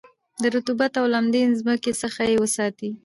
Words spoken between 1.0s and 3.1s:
او لمدې مځکې څخه یې وساتی.